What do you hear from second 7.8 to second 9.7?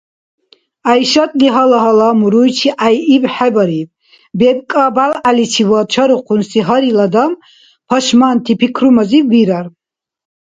пашманти пикрумазив вирар.